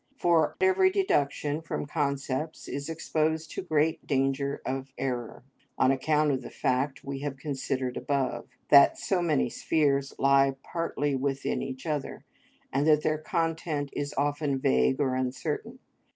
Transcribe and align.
For 0.17 0.55
every 0.59 0.89
deduction 0.89 1.61
from 1.61 1.85
concepts 1.85 2.67
is 2.67 2.89
exposed 2.89 3.51
to 3.51 3.61
great 3.61 4.07
danger 4.07 4.59
of 4.65 4.91
error, 4.97 5.43
on 5.77 5.91
account 5.91 6.31
of 6.31 6.41
the 6.41 6.49
fact 6.49 7.03
we 7.03 7.19
have 7.19 7.37
considered 7.37 7.95
above, 7.97 8.47
that 8.69 8.97
so 8.97 9.21
many 9.21 9.47
spheres 9.47 10.15
lie 10.17 10.55
partly 10.63 11.13
within 11.15 11.61
each 11.61 11.85
other, 11.85 12.25
and 12.73 12.87
that 12.87 13.03
their 13.03 13.19
content 13.19 13.91
is 13.93 14.15
often 14.17 14.57
vague 14.57 14.99
or 14.99 15.13
uncertain. 15.13 15.77